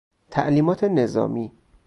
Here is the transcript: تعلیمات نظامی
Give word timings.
تعلیمات 0.31 0.83
نظامی 0.83 1.51